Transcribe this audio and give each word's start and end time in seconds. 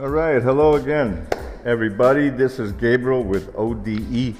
All 0.00 0.08
right, 0.08 0.42
hello 0.42 0.74
again, 0.74 1.24
everybody. 1.64 2.28
This 2.28 2.58
is 2.58 2.72
Gabriel 2.72 3.22
with 3.22 3.54
ODE 3.54 4.34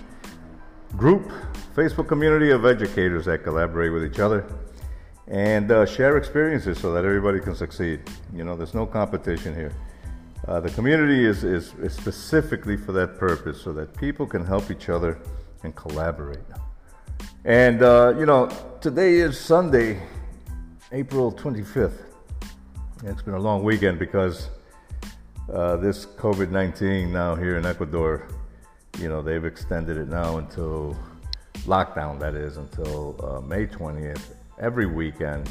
Group, 0.96 1.30
Facebook 1.76 2.08
community 2.08 2.50
of 2.50 2.66
educators 2.66 3.26
that 3.26 3.44
collaborate 3.44 3.92
with 3.92 4.04
each 4.04 4.18
other 4.18 4.44
and 5.28 5.70
uh, 5.70 5.86
share 5.86 6.16
experiences 6.16 6.80
so 6.80 6.92
that 6.92 7.04
everybody 7.04 7.38
can 7.38 7.54
succeed. 7.54 8.00
You 8.34 8.42
know, 8.42 8.56
there's 8.56 8.74
no 8.74 8.84
competition 8.84 9.54
here. 9.54 9.72
Uh, 10.48 10.58
the 10.58 10.70
community 10.70 11.24
is, 11.24 11.44
is, 11.44 11.72
is 11.74 11.92
specifically 11.92 12.76
for 12.76 12.90
that 12.90 13.16
purpose 13.16 13.62
so 13.62 13.72
that 13.74 13.96
people 13.96 14.26
can 14.26 14.44
help 14.44 14.72
each 14.72 14.88
other 14.88 15.20
and 15.62 15.76
collaborate. 15.76 16.40
And, 17.44 17.80
uh, 17.80 18.14
you 18.18 18.26
know, 18.26 18.50
today 18.80 19.18
is 19.18 19.38
Sunday, 19.38 20.02
April 20.90 21.30
25th. 21.30 21.98
It's 23.04 23.22
been 23.22 23.34
a 23.34 23.38
long 23.38 23.62
weekend 23.62 24.00
because 24.00 24.48
uh, 25.52 25.76
this 25.76 26.06
COVID 26.06 26.50
19 26.50 27.12
now 27.12 27.34
here 27.34 27.56
in 27.58 27.66
Ecuador, 27.66 28.28
you 28.98 29.08
know, 29.08 29.22
they've 29.22 29.44
extended 29.44 29.96
it 29.96 30.08
now 30.08 30.38
until 30.38 30.96
lockdown, 31.66 32.18
that 32.20 32.34
is, 32.34 32.56
until 32.56 33.16
uh, 33.22 33.40
May 33.40 33.66
20th, 33.66 34.34
every 34.58 34.86
weekend 34.86 35.50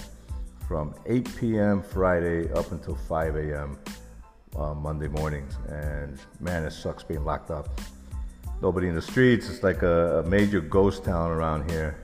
from 0.68 0.96
8 1.06 1.36
p.m. 1.36 1.84
Friday 1.84 2.52
up 2.54 2.72
until 2.72 2.96
5 2.96 3.36
a.m. 3.36 3.78
Uh, 4.56 4.74
Monday 4.74 5.08
mornings. 5.08 5.58
And 5.68 6.18
man, 6.40 6.64
it 6.64 6.72
sucks 6.72 7.04
being 7.04 7.26
locked 7.26 7.52
up. 7.52 7.70
Nobody 8.62 8.88
in 8.88 8.96
the 8.96 9.02
streets. 9.02 9.50
It's 9.50 9.62
like 9.62 9.82
a, 9.82 10.20
a 10.20 10.24
major 10.24 10.62
ghost 10.62 11.04
town 11.04 11.32
around 11.32 11.70
here. 11.70 12.00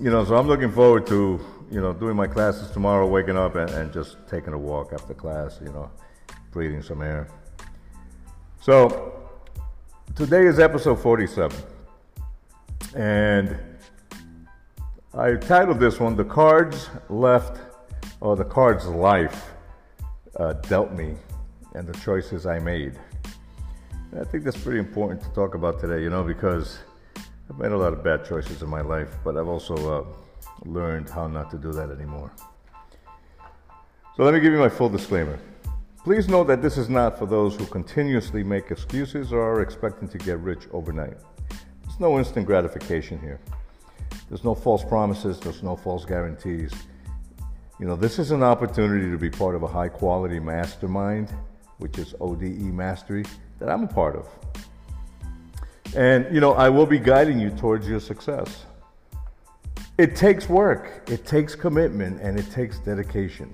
You 0.00 0.10
know, 0.10 0.24
so 0.24 0.36
I'm 0.36 0.46
looking 0.46 0.70
forward 0.70 1.06
to, 1.08 1.40
you 1.70 1.80
know, 1.80 1.92
doing 1.92 2.16
my 2.16 2.26
classes 2.26 2.70
tomorrow, 2.70 3.06
waking 3.06 3.36
up 3.36 3.54
and, 3.54 3.70
and 3.70 3.92
just 3.92 4.16
taking 4.28 4.52
a 4.52 4.58
walk 4.58 4.92
after 4.92 5.14
class, 5.14 5.58
you 5.62 5.72
know 5.72 5.90
breathing 6.50 6.82
some 6.82 7.02
air. 7.02 7.28
So, 8.60 9.12
today 10.14 10.46
is 10.46 10.58
episode 10.58 11.00
47. 11.00 11.56
And 12.94 13.58
I 15.14 15.34
titled 15.34 15.78
this 15.78 16.00
one, 16.00 16.16
The 16.16 16.24
Cards 16.24 16.88
Left, 17.08 17.60
or 18.20 18.36
The 18.36 18.44
Cards 18.44 18.86
Life 18.86 19.52
uh, 20.36 20.54
Dealt 20.54 20.92
Me, 20.92 21.14
and 21.74 21.86
the 21.86 21.98
Choices 22.00 22.46
I 22.46 22.58
Made. 22.58 22.98
And 24.12 24.20
I 24.20 24.24
think 24.24 24.44
that's 24.44 24.56
pretty 24.56 24.80
important 24.80 25.22
to 25.22 25.28
talk 25.30 25.54
about 25.54 25.80
today, 25.80 26.02
you 26.02 26.10
know, 26.10 26.24
because 26.24 26.80
I've 27.48 27.58
made 27.58 27.72
a 27.72 27.76
lot 27.76 27.92
of 27.92 28.02
bad 28.02 28.24
choices 28.24 28.62
in 28.62 28.68
my 28.68 28.80
life, 28.80 29.08
but 29.24 29.36
I've 29.36 29.48
also 29.48 29.74
uh, 30.00 30.04
learned 30.64 31.08
how 31.08 31.28
not 31.28 31.50
to 31.52 31.58
do 31.58 31.72
that 31.72 31.90
anymore. 31.90 32.32
So 34.16 34.24
let 34.24 34.34
me 34.34 34.40
give 34.40 34.52
you 34.52 34.58
my 34.58 34.68
full 34.68 34.88
disclaimer. 34.88 35.38
Please 36.02 36.28
note 36.28 36.44
that 36.44 36.62
this 36.62 36.78
is 36.78 36.88
not 36.88 37.18
for 37.18 37.26
those 37.26 37.56
who 37.56 37.66
continuously 37.66 38.42
make 38.42 38.70
excuses 38.70 39.34
or 39.34 39.42
are 39.42 39.60
expecting 39.60 40.08
to 40.08 40.16
get 40.16 40.38
rich 40.38 40.66
overnight. 40.72 41.18
There's 41.82 42.00
no 42.00 42.18
instant 42.18 42.46
gratification 42.46 43.20
here. 43.20 43.38
There's 44.30 44.42
no 44.42 44.54
false 44.54 44.82
promises, 44.82 45.38
there's 45.38 45.62
no 45.62 45.76
false 45.76 46.06
guarantees. 46.06 46.72
You 47.78 47.86
know, 47.86 47.96
this 47.96 48.18
is 48.18 48.30
an 48.30 48.42
opportunity 48.42 49.10
to 49.10 49.18
be 49.18 49.28
part 49.28 49.54
of 49.54 49.62
a 49.62 49.66
high 49.66 49.90
quality 49.90 50.40
mastermind, 50.40 51.34
which 51.76 51.98
is 51.98 52.14
ODE 52.18 52.62
Mastery, 52.72 53.26
that 53.58 53.68
I'm 53.68 53.84
a 53.84 53.86
part 53.86 54.16
of. 54.16 54.28
And, 55.94 56.32
you 56.34 56.40
know, 56.40 56.54
I 56.54 56.70
will 56.70 56.86
be 56.86 56.98
guiding 56.98 57.38
you 57.38 57.50
towards 57.50 57.86
your 57.86 58.00
success. 58.00 58.64
It 59.98 60.16
takes 60.16 60.48
work, 60.48 61.02
it 61.10 61.26
takes 61.26 61.54
commitment, 61.54 62.22
and 62.22 62.38
it 62.38 62.50
takes 62.50 62.78
dedication. 62.78 63.52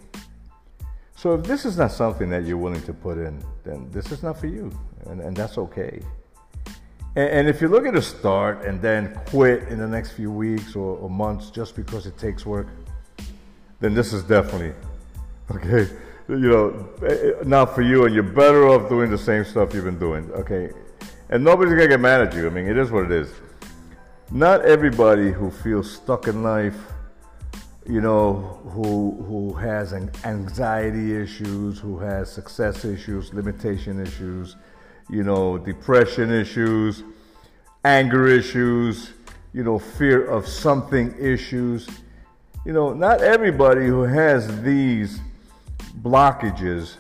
So 1.17 1.35
if 1.35 1.45
this 1.45 1.65
is 1.65 1.79
not 1.79 1.93
something 1.93 2.29
that 2.29 2.45
you're 2.45 2.59
willing 2.59 2.83
to 2.83 2.93
put 2.93 3.17
in, 3.17 3.43
then 3.65 3.89
this 3.91 4.13
is 4.13 4.23
not 4.23 4.39
for 4.39 4.49
you, 4.49 4.71
and, 5.07 5.23
and 5.23 5.35
that's 5.35 5.57
okay. 5.57 6.03
And, 7.17 7.31
and 7.31 7.49
if 7.49 7.63
you 7.63 7.69
look 7.69 7.87
at 7.87 7.97
a 7.97 8.03
start 8.03 8.67
and 8.67 8.83
then 8.83 9.19
quit 9.27 9.63
in 9.69 9.79
the 9.79 9.89
next 9.89 10.11
few 10.13 10.31
weeks 10.31 10.77
or, 10.77 10.99
or 10.99 11.09
months 11.09 11.51
just 11.51 11.75
because 11.75 12.07
it 12.07 12.19
takes 12.19 12.45
work, 12.45 12.69
then 13.81 13.95
this 13.95 14.13
is 14.13 14.23
definitely 14.25 14.75
okay. 15.51 15.91
You 16.29 16.37
know, 16.37 16.89
eh, 17.03 17.07
eh, 17.07 17.33
not 17.45 17.75
for 17.75 17.83
you, 17.83 18.05
and 18.05 18.15
you're 18.15 18.23
better 18.23 18.69
off 18.69 18.91
doing 18.91 19.11
the 19.11 19.19
same 19.19 19.45
stuff 19.45 19.73
you've 19.73 19.85
been 19.85 19.99
doing. 19.99 20.31
Okay, 20.33 20.71
and 21.31 21.43
nobody's 21.43 21.73
gonna 21.73 21.89
get 21.89 22.01
mad 22.01 22.21
at 22.21 22.35
you. 22.35 22.47
I 22.47 22.51
mean, 22.51 22.67
it 22.67 22.77
is 22.77 22.91
what 22.91 23.05
it 23.05 23.13
is. 23.13 23.33
Not 24.31 24.67
everybody 24.67 25.31
who 25.31 25.51
feels 25.51 25.91
stuck 25.91 26.27
in 26.27 26.43
life 26.43 26.77
you 27.89 28.01
know, 28.01 28.61
who 28.73 29.23
who 29.29 29.53
has 29.55 29.93
anxiety 29.93 31.17
issues, 31.17 31.79
who 31.79 31.99
has 31.99 32.31
success 32.31 32.85
issues, 32.85 33.33
limitation 33.33 34.01
issues, 34.01 34.57
you 35.09 35.23
know, 35.23 35.57
depression 35.57 36.33
issues, 36.33 37.05
anger 37.85 38.27
issues, 38.27 39.13
you 39.53 39.63
know, 39.63 39.79
fear 39.79 40.27
of 40.27 40.49
something 40.49 41.15
issues. 41.19 41.89
You 42.65 42.73
know, 42.73 42.93
not 42.93 43.21
everybody 43.21 43.87
who 43.87 44.03
has 44.03 44.63
these 44.63 45.21
blockages 46.03 46.97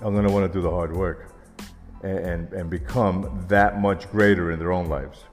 are 0.00 0.10
going 0.12 0.26
to 0.26 0.32
want 0.32 0.46
to 0.46 0.52
do 0.52 0.62
the 0.62 0.70
hard 0.70 0.94
work 0.94 1.32
and, 2.04 2.18
and, 2.18 2.52
and 2.52 2.70
become 2.70 3.44
that 3.48 3.80
much 3.80 4.08
greater 4.12 4.52
in 4.52 4.60
their 4.60 4.72
own 4.72 4.88
lives. 4.88 5.24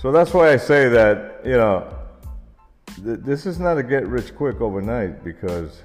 So 0.00 0.10
that's 0.10 0.32
why 0.32 0.50
I 0.50 0.56
say 0.56 0.88
that, 0.88 1.42
you 1.44 1.52
know, 1.52 1.99
this 2.98 3.46
is 3.46 3.58
not 3.58 3.78
a 3.78 3.82
get 3.82 4.06
rich 4.06 4.34
quick 4.34 4.60
overnight 4.60 5.24
because 5.24 5.82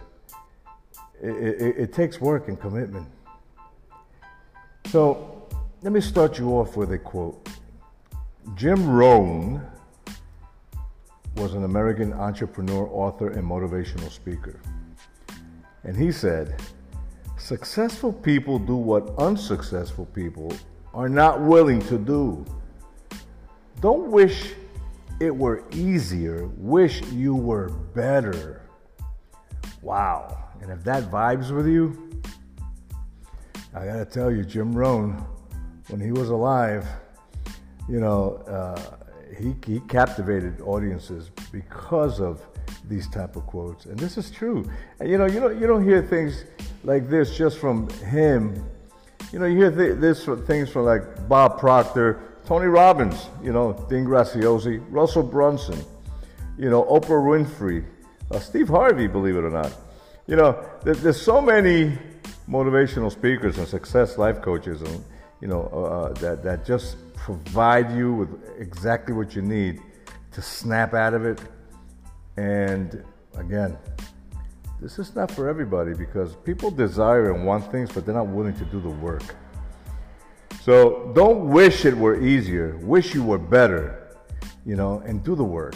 it, 1.21 1.29
it, 1.29 1.77
it, 1.77 1.93
takes 1.93 2.19
work 2.19 2.47
and 2.47 2.59
commitment. 2.59 3.07
So 4.88 5.47
let 5.81 5.94
me 5.94 6.01
start 6.01 6.38
you 6.39 6.49
off 6.51 6.75
with 6.75 6.91
a 6.91 6.97
quote. 6.97 7.47
Jim 8.55 8.88
Rohn 8.89 9.61
was 11.38 11.53
an 11.53 11.63
American 11.63 12.13
entrepreneur, 12.13 12.88
author, 12.91 13.29
and 13.29 13.44
motivational 13.44 14.09
speaker. 14.11 14.59
And 15.83 15.95
he 15.95 16.11
said, 16.11 16.61
Successful 17.38 18.11
people 18.11 18.57
do 18.57 18.75
what 18.75 19.13
unsuccessful 19.17 20.05
people 20.07 20.51
are 20.94 21.09
not 21.09 21.41
willing 21.41 21.81
to 21.81 21.97
do. 21.97 22.45
Don't 23.81 24.09
wish 24.09 24.53
it 25.19 25.35
were 25.35 25.63
easier, 25.71 26.47
wish 26.57 27.01
you 27.11 27.35
were 27.35 27.69
better. 27.69 28.61
Wow. 29.81 30.45
And 30.61 30.71
if 30.71 30.83
that 30.83 31.11
vibes 31.11 31.55
with 31.55 31.67
you, 31.67 32.21
I 33.73 33.85
gotta 33.85 34.05
tell 34.05 34.31
you, 34.31 34.43
Jim 34.43 34.73
Rohn, 34.73 35.25
when 35.89 36.01
he 36.01 36.11
was 36.11 36.29
alive, 36.29 36.87
you 37.87 37.99
know, 37.99 38.37
uh, 38.47 38.79
he, 39.37 39.53
he 39.65 39.79
captivated 39.81 40.61
audiences 40.61 41.29
because 41.51 42.19
of 42.19 42.41
these 42.87 43.07
type 43.09 43.35
of 43.35 43.45
quotes. 43.45 43.85
And 43.85 43.97
this 43.99 44.17
is 44.17 44.31
true. 44.31 44.69
And 44.99 45.09
you 45.09 45.17
know, 45.17 45.25
you 45.25 45.39
don't, 45.39 45.59
you 45.59 45.67
don't 45.67 45.83
hear 45.83 46.01
things 46.01 46.45
like 46.83 47.09
this 47.09 47.37
just 47.37 47.57
from 47.57 47.89
him. 47.89 48.63
You 49.31 49.39
know, 49.39 49.45
you 49.45 49.57
hear 49.57 49.71
th- 49.71 49.99
this 49.99 50.25
things 50.47 50.69
from 50.69 50.85
like 50.85 51.27
Bob 51.27 51.59
Proctor, 51.59 52.34
Tony 52.45 52.67
Robbins, 52.67 53.28
you 53.44 53.51
know, 53.51 53.73
Dean 53.89 54.06
Graziosi, 54.06 54.83
Russell 54.91 55.23
Brunson, 55.23 55.83
you 56.57 56.69
know, 56.69 56.83
Oprah 56.83 57.22
Winfrey, 57.22 57.83
uh, 58.29 58.39
Steve 58.39 58.67
Harvey, 58.67 59.07
believe 59.07 59.35
it 59.35 59.44
or 59.44 59.50
not. 59.50 59.73
You 60.28 60.35
know, 60.35 60.63
there, 60.83 60.94
there's 60.94 61.19
so 61.19 61.41
many 61.41 61.97
motivational 62.47 63.11
speakers 63.11 63.57
and 63.57 63.67
success 63.67 64.19
life 64.19 64.41
coaches, 64.41 64.81
and 64.81 65.03
you 65.41 65.47
know, 65.47 65.69
uh, 65.73 65.78
uh, 65.78 66.13
that 66.13 66.44
that 66.44 66.66
just 66.66 66.97
provide 67.16 67.91
you 67.95 68.13
with 68.13 68.29
exactly 68.59 69.13
what 69.13 69.36
you 69.36 69.42
need 69.42 69.81
to 70.31 70.42
snap 70.42 70.94
out 70.94 71.15
of 71.15 71.25
it. 71.25 71.39
And 72.38 73.03
again, 73.38 73.75
this 74.80 75.00
is 75.00 75.15
not 75.15 75.31
for 75.31 75.50
everybody 75.50 75.95
because 75.95 76.36
people 76.36 76.69
desire 76.69 77.33
and 77.33 77.45
want 77.45 77.71
things, 77.71 77.92
but 77.92 78.06
they're 78.06 78.13
not 78.13 78.27
willing 78.27 78.53
to 78.56 78.65
do 78.65 78.80
the 78.80 78.89
work. 78.89 79.24
So 80.65 81.12
don't 81.13 81.50
wish 81.50 81.85
it 81.85 81.95
were 81.95 82.19
easier. 82.19 82.75
Wish 82.77 83.13
you 83.13 83.23
were 83.23 83.38
better, 83.38 84.17
you 84.65 84.75
know, 84.75 84.97
and 85.06 85.23
do 85.23 85.35
the 85.35 85.44
work. 85.44 85.75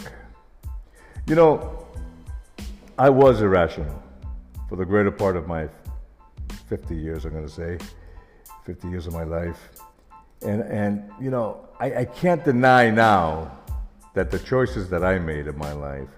You 1.28 1.36
know, 1.36 1.86
I 2.98 3.08
was 3.08 3.40
irrational 3.40 4.02
for 4.68 4.74
the 4.74 4.84
greater 4.84 5.12
part 5.12 5.36
of 5.36 5.46
my 5.46 5.68
50 6.68 6.96
years, 6.96 7.24
I'm 7.24 7.30
going 7.30 7.46
to 7.46 7.48
say, 7.48 7.78
50 8.64 8.88
years 8.88 9.06
of 9.06 9.12
my 9.12 9.22
life. 9.22 9.68
And, 10.42 10.62
and 10.62 11.08
you 11.20 11.30
know, 11.30 11.68
I, 11.78 12.00
I 12.00 12.04
can't 12.06 12.44
deny 12.44 12.90
now 12.90 13.60
that 14.14 14.32
the 14.32 14.40
choices 14.40 14.90
that 14.90 15.04
I 15.04 15.20
made 15.20 15.46
in 15.46 15.56
my 15.56 15.72
life 15.72 16.08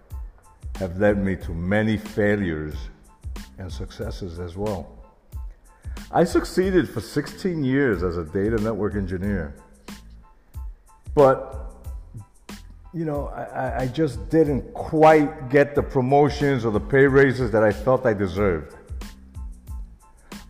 have 0.76 0.96
led 0.96 1.22
me 1.22 1.36
to 1.36 1.50
many 1.50 1.98
failures 1.98 2.76
and 3.58 3.70
successes 3.70 4.38
as 4.38 4.56
well. 4.56 5.01
I 6.10 6.24
succeeded 6.24 6.88
for 6.88 7.00
16 7.00 7.64
years 7.64 8.02
as 8.02 8.16
a 8.16 8.24
data 8.24 8.56
network 8.56 8.94
engineer. 8.94 9.54
But, 11.14 11.72
you 12.92 13.04
know, 13.04 13.28
I, 13.28 13.82
I, 13.82 13.86
just 13.86 14.30
didn't 14.30 14.72
quite 14.72 15.50
get 15.50 15.74
the 15.74 15.82
promotions 15.82 16.64
or 16.64 16.72
the 16.72 16.80
pay 16.80 17.06
raises 17.06 17.50
that 17.50 17.62
I 17.62 17.72
felt 17.72 18.06
I 18.06 18.14
deserved. 18.14 18.76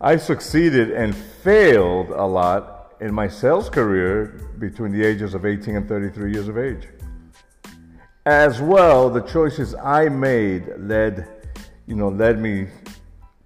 I 0.00 0.16
succeeded 0.16 0.90
and 0.90 1.14
failed 1.14 2.10
a 2.10 2.24
lot 2.24 2.94
in 3.00 3.12
my 3.12 3.28
sales 3.28 3.68
career 3.68 4.48
between 4.58 4.92
the 4.92 5.04
ages 5.04 5.34
of 5.34 5.44
18 5.44 5.76
and 5.76 5.88
33 5.88 6.32
years 6.32 6.48
of 6.48 6.58
age. 6.58 6.88
As 8.24 8.60
well, 8.60 9.10
the 9.10 9.22
choices 9.22 9.74
I 9.74 10.08
made 10.08 10.72
led, 10.78 11.28
you 11.86 11.96
know, 11.96 12.08
led 12.08 12.38
me 12.38 12.68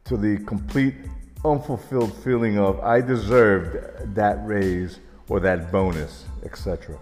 to 0.05 0.19
the 0.19 0.37
complete 0.45 0.95
unfulfilled 1.51 2.13
feeling 2.25 2.59
of 2.59 2.81
I 2.81 3.01
deserved 3.01 4.15
that 4.15 4.45
raise 4.47 5.01
or 5.29 5.41
that 5.41 5.71
bonus, 5.71 6.25
etc. 6.45 6.99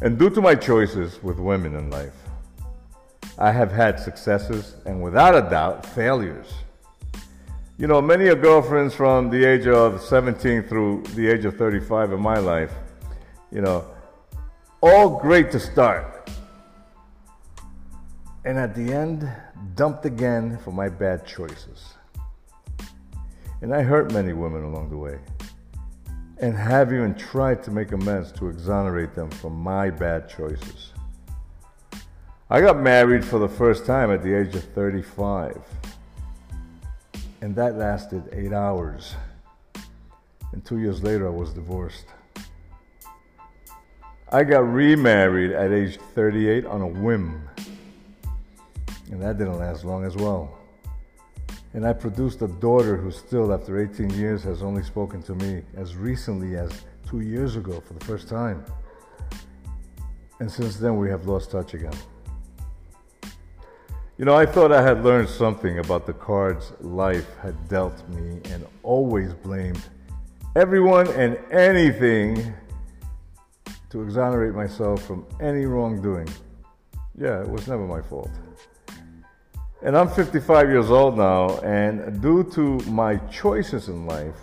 And 0.00 0.18
due 0.18 0.30
to 0.30 0.40
my 0.40 0.54
choices 0.54 1.22
with 1.22 1.38
women 1.38 1.74
in 1.74 1.90
life, 1.90 2.14
I 3.38 3.50
have 3.52 3.72
had 3.72 3.98
successes 3.98 4.76
and 4.86 5.02
without 5.02 5.34
a 5.34 5.48
doubt 5.48 5.84
failures. 5.86 6.46
You 7.78 7.88
know, 7.88 8.00
many 8.00 8.28
of 8.28 8.40
girlfriends 8.40 8.94
from 8.94 9.30
the 9.30 9.44
age 9.44 9.66
of 9.66 10.00
17 10.00 10.64
through 10.64 11.02
the 11.14 11.28
age 11.28 11.44
of 11.44 11.56
35 11.56 12.12
in 12.12 12.20
my 12.20 12.38
life, 12.38 12.72
you 13.50 13.60
know, 13.60 13.84
all 14.80 15.18
great 15.18 15.50
to 15.52 15.58
start. 15.58 16.30
And 18.44 18.58
at 18.58 18.74
the 18.74 18.92
end, 18.92 19.28
dumped 19.74 20.04
again 20.04 20.58
for 20.58 20.70
my 20.70 20.88
bad 20.88 21.26
choices. 21.26 21.94
And 23.64 23.74
I 23.74 23.80
hurt 23.80 24.12
many 24.12 24.34
women 24.34 24.62
along 24.62 24.90
the 24.90 24.98
way 24.98 25.18
and 26.36 26.54
have 26.54 26.92
even 26.92 27.14
tried 27.14 27.62
to 27.62 27.70
make 27.70 27.92
amends 27.92 28.30
to 28.32 28.48
exonerate 28.48 29.14
them 29.14 29.30
from 29.30 29.54
my 29.54 29.88
bad 29.88 30.28
choices. 30.28 30.92
I 32.50 32.60
got 32.60 32.78
married 32.78 33.24
for 33.24 33.38
the 33.38 33.48
first 33.48 33.86
time 33.86 34.10
at 34.10 34.22
the 34.22 34.34
age 34.34 34.54
of 34.54 34.64
35, 34.74 35.62
and 37.40 37.56
that 37.56 37.76
lasted 37.76 38.28
eight 38.32 38.52
hours. 38.52 39.14
And 40.52 40.62
two 40.62 40.78
years 40.78 41.02
later, 41.02 41.26
I 41.26 41.30
was 41.30 41.54
divorced. 41.54 42.04
I 44.30 44.44
got 44.44 44.70
remarried 44.70 45.52
at 45.52 45.72
age 45.72 45.98
38 46.14 46.66
on 46.66 46.82
a 46.82 46.86
whim, 46.86 47.48
and 49.10 49.22
that 49.22 49.38
didn't 49.38 49.58
last 49.58 49.86
long 49.86 50.04
as 50.04 50.16
well. 50.16 50.58
And 51.74 51.84
I 51.84 51.92
produced 51.92 52.40
a 52.42 52.48
daughter 52.48 52.96
who 52.96 53.10
still, 53.10 53.52
after 53.52 53.80
18 53.80 54.10
years, 54.10 54.44
has 54.44 54.62
only 54.62 54.82
spoken 54.82 55.22
to 55.24 55.34
me 55.34 55.62
as 55.76 55.96
recently 55.96 56.56
as 56.56 56.70
two 57.06 57.20
years 57.20 57.56
ago 57.56 57.82
for 57.84 57.94
the 57.94 58.04
first 58.04 58.28
time. 58.28 58.64
And 60.38 60.50
since 60.50 60.76
then, 60.76 60.96
we 60.96 61.10
have 61.10 61.26
lost 61.26 61.50
touch 61.50 61.74
again. 61.74 61.94
You 64.16 64.24
know, 64.24 64.36
I 64.36 64.46
thought 64.46 64.70
I 64.70 64.80
had 64.80 65.02
learned 65.02 65.28
something 65.28 65.80
about 65.80 66.06
the 66.06 66.12
cards 66.12 66.72
life 66.80 67.36
had 67.42 67.68
dealt 67.68 68.08
me 68.10 68.40
and 68.52 68.64
always 68.84 69.34
blamed 69.34 69.82
everyone 70.54 71.08
and 71.08 71.36
anything 71.50 72.54
to 73.90 74.02
exonerate 74.02 74.54
myself 74.54 75.04
from 75.04 75.26
any 75.40 75.64
wrongdoing. 75.64 76.28
Yeah, 77.18 77.42
it 77.42 77.48
was 77.48 77.66
never 77.66 77.84
my 77.84 78.02
fault. 78.02 78.30
And 79.84 79.98
I'm 79.98 80.08
55 80.08 80.70
years 80.70 80.90
old 80.90 81.18
now, 81.18 81.58
and 81.58 82.22
due 82.22 82.42
to 82.52 82.78
my 82.90 83.16
choices 83.30 83.88
in 83.88 84.06
life, 84.06 84.34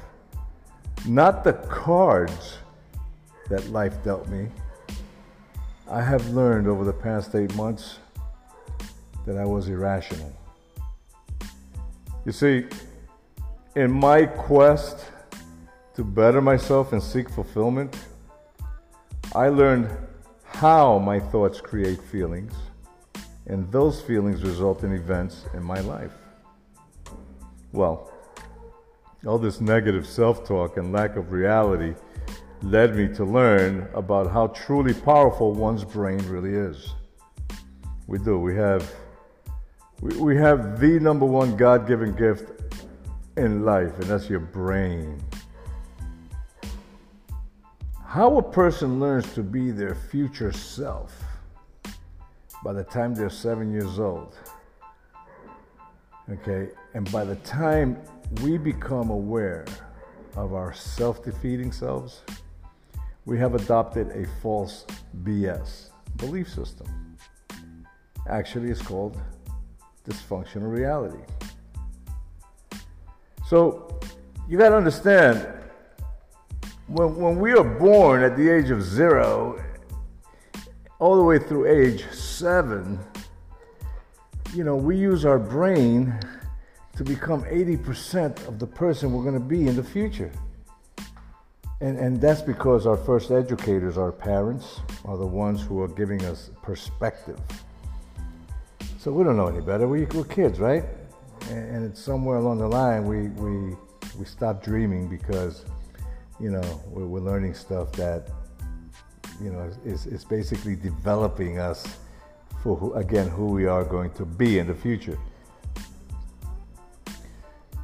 not 1.08 1.44
the 1.44 1.54
cards 1.54 2.60
that 3.50 3.68
life 3.70 4.04
dealt 4.04 4.28
me, 4.28 4.50
I 5.90 6.00
have 6.04 6.30
learned 6.30 6.68
over 6.68 6.86
the 6.86 6.94
past 6.94 7.34
eight 7.34 7.56
months 7.56 7.98
that 9.26 9.36
I 9.36 9.44
was 9.44 9.68
irrational. 9.68 10.32
You 12.24 12.34
see, 12.34 12.68
in 13.76 13.92
my 13.92 14.28
quest 14.28 15.08
to 15.96 16.04
better 16.04 16.40
myself 16.40 16.94
and 16.94 17.02
seek 17.02 17.32
fulfillment, 17.32 17.98
I 19.34 19.48
learned 19.48 19.90
how 20.44 21.00
my 21.00 21.20
thoughts 21.20 21.60
create 21.60 22.00
feelings 22.00 22.54
and 23.48 23.72
those 23.72 24.02
feelings 24.02 24.44
result 24.44 24.84
in 24.84 24.94
events 24.94 25.46
in 25.54 25.64
my 25.64 25.80
life. 25.82 26.14
Well, 27.72 28.12
all 29.26 29.38
this 29.38 29.62
negative 29.62 30.06
self 30.06 30.46
talk 30.48 30.78
and 30.78 30.92
lack 30.92 31.16
of 31.16 31.32
reality 31.32 31.94
led 32.64 32.96
me 32.96 33.08
to 33.16 33.24
learn 33.24 33.88
about 33.94 34.32
how 34.32 34.48
truly 34.48 34.94
powerful 34.94 35.54
one's 35.54 35.84
brain 35.84 36.20
really 36.28 36.54
is. 36.54 36.94
We 38.08 38.20
do. 38.20 38.40
We 38.40 38.56
have, 38.56 38.92
we, 40.02 40.16
we 40.18 40.38
have 40.38 40.80
the 40.80 41.00
number 41.00 41.26
one 41.26 41.56
God 41.56 41.88
given 41.88 42.14
gift 42.14 42.62
in 43.38 43.64
life, 43.64 43.94
and 44.00 44.04
that's 44.04 44.30
your 44.30 44.40
brain. 44.40 45.22
How 48.06 48.38
a 48.38 48.44
person 48.44 49.00
learns 49.00 49.34
to 49.34 49.44
be 49.44 49.72
their 49.72 49.96
future 49.96 50.52
self 50.52 51.31
by 52.64 52.74
the 52.74 52.84
time 52.84 53.14
they're 53.14 53.30
seven 53.30 53.72
years 53.72 54.00
old. 54.00 54.38
Okay, 56.30 56.70
and 56.94 57.12
by 57.12 57.24
the 57.24 57.36
time 57.38 58.02
we 58.42 58.58
become 58.58 59.10
aware 59.10 59.66
of 60.36 60.54
our 60.54 60.74
self 60.74 61.24
defeating 61.24 61.72
selves, 61.72 62.22
we 63.26 63.38
have 63.38 63.56
adopted 63.56 64.10
a 64.12 64.26
false 64.42 64.86
BS 65.24 65.90
belief 66.18 66.48
system. 66.48 67.18
Actually, 68.30 68.70
it's 68.70 68.82
called 68.82 69.20
dysfunctional 70.08 70.72
reality. 70.72 71.24
So, 73.48 74.00
you 74.48 74.58
got 74.58 74.70
to 74.70 74.78
understand 74.78 75.48
when, 76.88 77.16
when 77.16 77.40
we 77.40 77.52
are 77.54 77.64
born 77.64 78.24
at 78.24 78.38
the 78.38 78.50
age 78.50 78.70
of 78.70 78.82
zero 78.84 79.62
all 81.02 81.16
the 81.18 81.24
way 81.24 81.40
through 81.40 81.66
age 81.66 82.06
seven, 82.12 83.00
you 84.54 84.64
know, 84.64 84.76
we 84.76 84.96
use 84.96 85.26
our 85.26 85.40
brain 85.40 86.14
to 86.96 87.04
become 87.04 87.44
80% 87.46 88.48
of 88.48 88.60
the 88.60 88.68
person 88.68 89.12
we're 89.12 89.24
going 89.24 89.34
to 89.34 89.40
be 89.40 89.68
in 89.68 89.76
the 89.76 89.84
future. 89.84 90.32
And, 91.80 91.98
and 91.98 92.22
that's 92.22 92.44
because 92.44 92.86
our 92.86 92.98
first 92.98 93.32
educators, 93.32 93.98
our 93.98 94.12
parents, 94.12 94.82
are 95.04 95.18
the 95.18 95.26
ones 95.26 95.64
who 95.64 95.82
are 95.82 95.88
giving 95.88 96.24
us 96.24 96.52
perspective. 96.62 97.40
So 99.00 99.12
we 99.12 99.24
don't 99.24 99.38
know 99.38 99.48
any 99.48 99.62
better. 99.62 99.88
We, 99.88 100.06
we're 100.06 100.24
kids, 100.26 100.60
right? 100.60 100.84
And, 101.50 101.78
and 101.78 101.86
it's 101.90 102.00
somewhere 102.00 102.38
along 102.38 102.60
the 102.60 102.68
line 102.68 103.06
we, 103.06 103.30
we, 103.30 103.76
we 104.20 104.26
stop 104.26 104.64
dreaming 104.64 105.08
because, 105.08 105.66
you 106.40 106.52
know, 106.52 106.82
we're, 106.86 107.08
we're 107.08 107.22
learning 107.22 107.56
stuff 107.56 107.92
that 107.94 108.30
you 109.44 109.52
know, 109.52 109.70
it's, 109.86 110.06
it's 110.06 110.24
basically 110.24 110.76
developing 110.76 111.60
us 111.60 111.98
for, 112.62 112.76
who, 112.76 112.94
again, 112.94 113.28
who 113.28 113.48
we 113.48 113.66
are 113.66 113.84
going 113.84 114.12
to 114.12 114.26
be 114.26 114.60
in 114.60 114.68
the 114.68 114.76
future. 114.76 115.18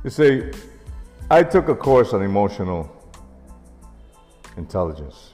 You 0.04 0.10
see, 0.10 0.52
I 1.30 1.44
took 1.44 1.68
a 1.70 1.76
course 1.76 2.14
on 2.14 2.22
emotional 2.22 2.90
intelligence. 4.56 5.34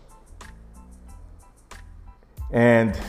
And 2.52 3.00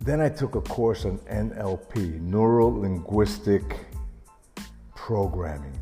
then 0.00 0.20
I 0.20 0.28
took 0.28 0.54
a 0.54 0.60
course 0.60 1.04
on 1.04 1.18
NLP, 1.18 2.20
Neuro 2.20 2.68
Linguistic 2.68 3.86
Programming. 4.94 5.78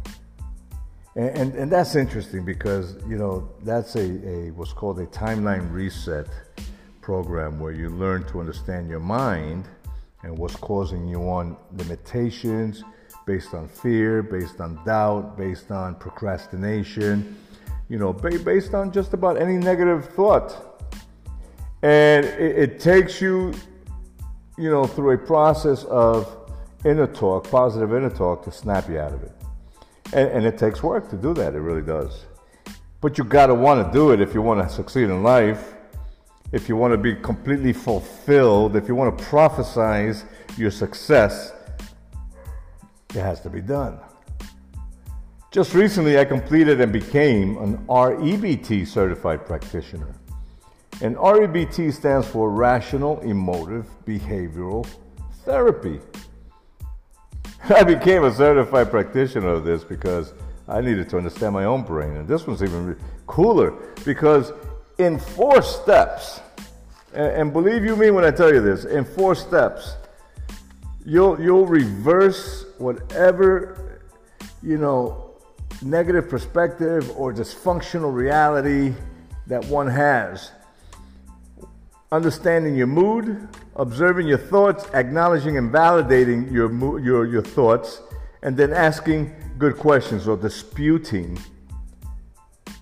And, 1.16 1.38
and, 1.38 1.54
and, 1.54 1.72
that's 1.72 1.94
interesting 1.94 2.44
because, 2.44 2.96
you 3.08 3.16
know, 3.16 3.48
that's 3.62 3.94
a, 3.94 4.00
a 4.00 4.50
what's 4.50 4.72
called 4.72 4.98
a 4.98 5.06
timeline 5.06 5.70
reset 5.72 6.26
program 7.02 7.60
where 7.60 7.72
you 7.72 7.88
learn 7.88 8.24
to 8.24 8.40
understand 8.40 8.88
your 8.88 8.98
mind 8.98 9.68
and 10.24 10.36
what's 10.36 10.56
causing 10.56 11.06
you 11.06 11.20
on 11.28 11.56
limitations 11.76 12.82
based 13.26 13.54
on 13.54 13.68
fear, 13.68 14.22
based 14.22 14.60
on 14.60 14.82
doubt, 14.84 15.36
based 15.36 15.70
on 15.70 15.94
procrastination, 15.94 17.36
you 17.88 17.98
know, 17.98 18.12
based 18.12 18.74
on 18.74 18.90
just 18.90 19.12
about 19.12 19.40
any 19.40 19.56
negative 19.56 20.06
thought. 20.10 20.82
And 21.82 22.24
it, 22.24 22.58
it 22.58 22.80
takes 22.80 23.20
you, 23.20 23.54
you 24.58 24.70
know, 24.70 24.84
through 24.84 25.12
a 25.12 25.18
process 25.18 25.84
of 25.84 26.50
inner 26.84 27.06
talk, 27.06 27.48
positive 27.50 27.92
inner 27.92 28.10
talk 28.10 28.42
to 28.44 28.50
snap 28.50 28.88
you 28.88 28.98
out 28.98 29.12
of 29.12 29.22
it. 29.22 29.43
And, 30.14 30.30
and 30.30 30.46
it 30.46 30.56
takes 30.56 30.82
work 30.82 31.10
to 31.10 31.16
do 31.16 31.34
that, 31.34 31.54
it 31.54 31.60
really 31.60 31.82
does. 31.82 32.24
But 33.00 33.18
you 33.18 33.24
gotta 33.24 33.54
wanna 33.54 33.90
do 33.92 34.12
it 34.12 34.20
if 34.20 34.32
you 34.32 34.40
wanna 34.40 34.68
succeed 34.68 35.10
in 35.10 35.22
life, 35.22 35.74
if 36.52 36.68
you 36.68 36.76
wanna 36.76 36.96
be 36.96 37.16
completely 37.16 37.72
fulfilled, 37.72 38.76
if 38.76 38.86
you 38.86 38.94
wanna 38.94 39.12
prophesize 39.12 40.24
your 40.56 40.70
success, 40.70 41.52
it 43.10 43.20
has 43.20 43.40
to 43.40 43.50
be 43.50 43.60
done. 43.60 43.98
Just 45.50 45.74
recently, 45.74 46.18
I 46.18 46.24
completed 46.24 46.80
and 46.80 46.92
became 46.92 47.58
an 47.58 47.78
REBT 47.86 48.86
certified 48.86 49.46
practitioner. 49.46 50.14
And 51.00 51.16
REBT 51.16 51.92
stands 51.92 52.26
for 52.26 52.50
Rational 52.50 53.20
Emotive 53.20 53.86
Behavioral 54.06 54.86
Therapy. 55.44 56.00
I 57.70 57.82
became 57.82 58.24
a 58.24 58.34
certified 58.34 58.90
practitioner 58.90 59.48
of 59.48 59.64
this 59.64 59.84
because 59.84 60.34
I 60.68 60.82
needed 60.82 61.08
to 61.10 61.16
understand 61.16 61.54
my 61.54 61.64
own 61.64 61.82
brain. 61.82 62.16
And 62.16 62.28
this 62.28 62.46
one's 62.46 62.62
even 62.62 62.98
cooler 63.26 63.70
because 64.04 64.52
in 64.98 65.18
four 65.18 65.62
steps, 65.62 66.40
and, 67.14 67.52
believe 67.54 67.84
you 67.84 67.96
me 67.96 68.10
when 68.10 68.24
I 68.24 68.30
tell 68.30 68.52
you 68.52 68.60
this, 68.60 68.84
in 68.84 69.04
four 69.04 69.34
steps, 69.34 69.96
you'll 71.06 71.40
you'll 71.40 71.66
reverse 71.66 72.66
whatever 72.78 74.00
you 74.62 74.76
know 74.76 75.30
negative 75.80 76.28
perspective 76.28 77.10
or 77.16 77.32
dysfunctional 77.32 78.12
reality 78.12 78.92
that 79.46 79.64
one 79.66 79.86
has. 79.86 80.50
Understanding 82.14 82.76
your 82.76 82.86
mood, 82.86 83.48
observing 83.74 84.28
your 84.28 84.38
thoughts, 84.38 84.86
acknowledging 84.94 85.58
and 85.58 85.72
validating 85.72 86.48
your, 86.52 86.70
your, 87.00 87.26
your 87.26 87.42
thoughts, 87.42 88.02
and 88.44 88.56
then 88.56 88.72
asking 88.72 89.34
good 89.58 89.76
questions 89.76 90.28
or 90.28 90.36
disputing 90.36 91.36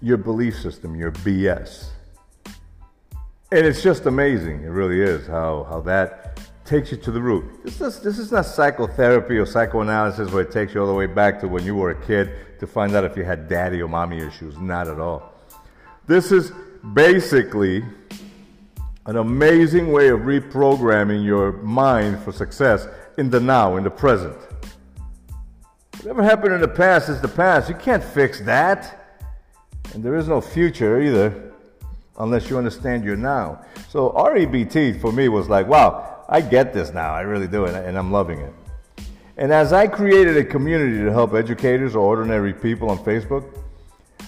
your 0.02 0.18
belief 0.18 0.60
system, 0.60 0.94
your 0.94 1.12
BS. 1.12 1.86
And 3.50 3.64
it's 3.66 3.82
just 3.82 4.04
amazing, 4.04 4.64
it 4.64 4.68
really 4.68 5.00
is, 5.00 5.26
how, 5.26 5.64
how 5.66 5.80
that 5.80 6.38
takes 6.66 6.90
you 6.90 6.98
to 6.98 7.10
the 7.10 7.22
root. 7.22 7.64
This 7.64 7.80
is, 7.80 8.00
this 8.00 8.18
is 8.18 8.32
not 8.32 8.44
psychotherapy 8.44 9.38
or 9.38 9.46
psychoanalysis 9.46 10.30
where 10.30 10.42
it 10.42 10.50
takes 10.50 10.74
you 10.74 10.82
all 10.82 10.86
the 10.86 10.92
way 10.92 11.06
back 11.06 11.40
to 11.40 11.48
when 11.48 11.64
you 11.64 11.74
were 11.74 11.92
a 11.92 12.06
kid 12.06 12.58
to 12.60 12.66
find 12.66 12.94
out 12.94 13.04
if 13.04 13.16
you 13.16 13.24
had 13.24 13.48
daddy 13.48 13.80
or 13.80 13.88
mommy 13.88 14.18
issues. 14.18 14.58
Not 14.58 14.88
at 14.88 15.00
all. 15.00 15.32
This 16.06 16.32
is 16.32 16.52
basically 16.92 17.82
an 19.06 19.16
amazing 19.16 19.90
way 19.90 20.08
of 20.08 20.20
reprogramming 20.20 21.24
your 21.24 21.52
mind 21.52 22.22
for 22.22 22.32
success 22.32 22.86
in 23.18 23.30
the 23.30 23.40
now, 23.40 23.76
in 23.76 23.84
the 23.84 23.90
present. 23.90 24.36
Whatever 26.00 26.22
happened 26.22 26.54
in 26.54 26.60
the 26.60 26.68
past 26.68 27.08
is 27.08 27.20
the 27.20 27.28
past. 27.28 27.68
You 27.68 27.74
can't 27.74 28.02
fix 28.02 28.40
that. 28.42 28.98
And 29.94 30.02
there 30.02 30.16
is 30.16 30.28
no 30.28 30.40
future 30.40 31.00
either 31.02 31.52
unless 32.18 32.48
you 32.48 32.56
understand 32.56 33.04
your 33.04 33.16
now. 33.16 33.64
So 33.88 34.10
REBT 34.10 35.00
for 35.00 35.12
me 35.12 35.28
was 35.28 35.48
like, 35.48 35.66
wow, 35.66 36.24
I 36.28 36.40
get 36.40 36.72
this 36.72 36.92
now. 36.92 37.12
I 37.14 37.22
really 37.22 37.48
do, 37.48 37.66
and 37.66 37.98
I'm 37.98 38.12
loving 38.12 38.38
it. 38.40 38.54
And 39.36 39.52
as 39.52 39.72
I 39.72 39.86
created 39.86 40.36
a 40.36 40.44
community 40.44 40.98
to 41.04 41.12
help 41.12 41.34
educators 41.34 41.96
or 41.96 42.00
ordinary 42.00 42.52
people 42.52 42.90
on 42.90 42.98
Facebook, 42.98 43.44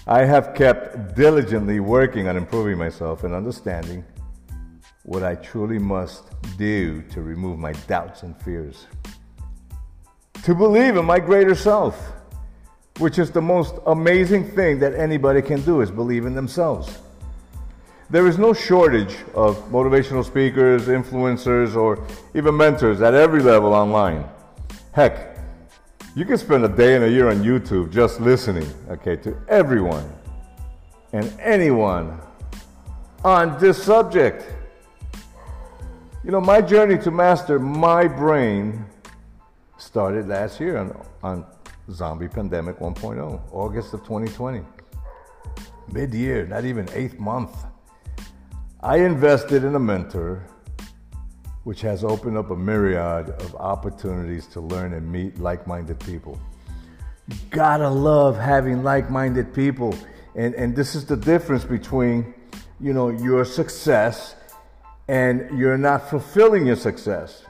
I 0.07 0.25
have 0.25 0.54
kept 0.54 1.14
diligently 1.14 1.81
working 1.81 2.26
on 2.28 2.37
improving 2.37 2.76
myself 2.76 3.25
and 3.25 3.35
understanding 3.35 4.04
what 5.05 5.23
I 5.23 5.35
truly 5.35 5.79
must 5.79 6.25
do 6.57 7.03
to 7.11 7.23
remove 7.23 7.59
my 7.59 7.73
doubts 7.87 8.23
and 8.23 8.37
fears. 8.43 8.87
To 10.45 10.55
believe 10.55 10.97
in 10.97 11.05
my 11.05 11.21
greater 11.21 11.55
self, 11.55 12.13
which 12.99 13.19
is 13.19 13.31
the 13.31 13.43
most 13.43 13.75
amazing 13.87 14.51
thing 14.51 14.79
that 14.81 14.95
anybody 14.95 15.43
can 15.43 15.61
do, 15.63 15.83
is 15.83 15.91
believe 15.91 16.27
in 16.27 16.35
themselves. 16.35 16.99
There 18.11 18.27
is 18.27 18.39
no 18.39 18.53
shortage 18.53 19.17
of 19.35 19.57
motivational 19.71 20.25
speakers, 20.25 20.87
influencers, 20.87 21.77
or 21.77 22.07
even 22.35 22.57
mentors 22.57 23.01
at 23.03 23.15
every 23.15 23.43
level 23.43 23.73
online. 23.75 24.25
Heck, 24.93 25.37
you 26.15 26.25
can 26.25 26.39
spend 26.39 26.65
a 26.65 26.69
day 26.69 26.95
and 26.95 27.05
a 27.05 27.11
year 27.11 27.29
on 27.29 27.43
YouTube 27.43 27.91
just 27.91 28.21
listening, 28.21 28.71
okay, 28.89 29.17
to 29.17 29.37
everyone 29.49 30.09
and 31.13 31.33
anyone 31.41 32.21
on 33.23 33.59
this 33.59 33.83
subject. 33.83 34.45
You 36.25 36.31
know, 36.31 36.40
my 36.40 36.62
journey 36.62 36.97
to 37.02 37.11
master 37.11 37.59
my 37.59 38.09
brain 38.09 38.87
started 39.76 40.26
last 40.26 40.59
year 40.59 40.78
on, 40.78 40.99
on 41.23 41.45
Zombie 41.90 42.28
Pandemic 42.28 42.78
1.0, 42.78 43.43
August 43.52 43.93
of 43.93 44.00
2020. 44.04 44.62
Mid 45.93 46.14
year, 46.14 46.47
not 46.47 46.64
even 46.64 46.88
eighth 46.95 47.19
month. 47.19 47.66
I 48.81 49.00
invested 49.00 49.64
in 49.64 49.75
a 49.75 49.78
mentor, 49.78 50.43
which 51.64 51.83
has 51.83 52.02
opened 52.02 52.38
up 52.38 52.50
a 52.50 52.57
myriad 52.57 53.28
of 53.28 53.54
opportunities 53.57 54.47
to 54.47 54.62
learn 54.62 54.95
and 54.95 55.07
meet 55.12 55.38
like 55.38 55.66
minded 55.66 56.00
people. 56.00 56.40
You 57.28 57.37
gotta 57.50 57.90
love 57.90 58.38
having 58.38 58.83
like 58.83 59.11
minded 59.11 59.52
people. 59.52 59.95
And, 60.35 60.54
and 60.54 60.75
this 60.75 60.95
is 60.95 61.04
the 61.04 61.19
difference 61.19 61.64
between, 61.64 62.33
you 62.81 62.95
know, 62.95 63.11
your 63.11 63.45
success 63.45 64.37
and 65.09 65.59
you're 65.59 65.79
not 65.79 66.09
fulfilling 66.09 66.67
your 66.67 66.77
success. 66.77 67.45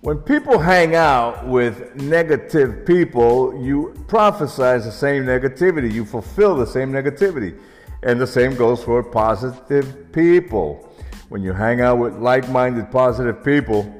When 0.00 0.18
people 0.18 0.58
hang 0.58 0.94
out 0.94 1.46
with 1.46 1.96
negative 1.96 2.86
people, 2.86 3.60
you 3.60 3.94
prophesize 4.06 4.84
the 4.84 4.92
same 4.92 5.24
negativity, 5.24 5.92
you 5.92 6.04
fulfill 6.04 6.54
the 6.54 6.66
same 6.66 6.92
negativity. 6.92 7.58
And 8.04 8.20
the 8.20 8.26
same 8.26 8.54
goes 8.54 8.84
for 8.84 9.02
positive 9.02 10.12
people. 10.12 10.88
When 11.30 11.42
you 11.42 11.52
hang 11.52 11.80
out 11.80 11.98
with 11.98 12.14
like 12.18 12.48
minded 12.48 12.92
positive 12.92 13.44
people, 13.44 13.92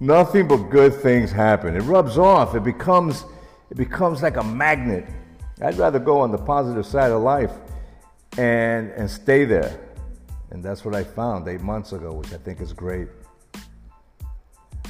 nothing 0.00 0.48
but 0.48 0.70
good 0.70 0.94
things 0.94 1.30
happen. 1.30 1.76
It 1.76 1.82
rubs 1.82 2.16
off, 2.16 2.54
it 2.54 2.64
becomes, 2.64 3.24
it 3.70 3.76
becomes 3.76 4.22
like 4.22 4.38
a 4.38 4.42
magnet. 4.42 5.06
I'd 5.60 5.76
rather 5.76 5.98
go 5.98 6.20
on 6.20 6.32
the 6.32 6.38
positive 6.38 6.86
side 6.86 7.10
of 7.10 7.22
life 7.22 7.52
and, 8.38 8.90
and 8.92 9.10
stay 9.10 9.44
there 9.44 9.83
and 10.54 10.62
that's 10.62 10.84
what 10.84 10.94
I 10.94 11.02
found 11.02 11.48
eight 11.48 11.62
months 11.62 11.92
ago, 11.92 12.12
which 12.12 12.32
I 12.32 12.36
think 12.36 12.60
is 12.60 12.72
great. 12.72 13.08